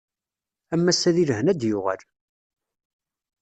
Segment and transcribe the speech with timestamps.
[0.73, 2.01] Am wass-a di lehna ad d-yuɣal.